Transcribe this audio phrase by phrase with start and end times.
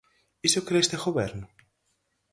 [0.47, 1.45] Iso cre este goberno?